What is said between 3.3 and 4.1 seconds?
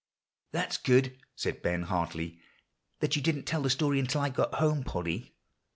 tell that story